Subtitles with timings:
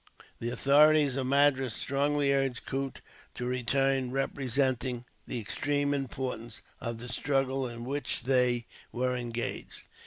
[0.39, 3.01] The authorities of Madras strongly urged Coote
[3.35, 9.83] to return, representing the extreme importance of the struggle in which they were engaged.